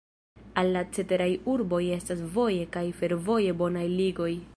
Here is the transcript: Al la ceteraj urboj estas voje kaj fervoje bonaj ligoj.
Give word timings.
Al 0.61 0.69
la 0.75 0.81
ceteraj 0.97 1.27
urboj 1.55 1.83
estas 1.97 2.23
voje 2.39 2.65
kaj 2.77 2.85
fervoje 3.03 3.55
bonaj 3.61 3.85
ligoj. 4.01 4.33